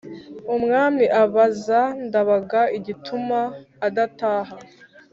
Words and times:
Umwami 0.55 1.05
abaza 1.23 1.81
ndabaga 2.05 2.61
igituma 2.77 3.39
adataha 3.87 4.55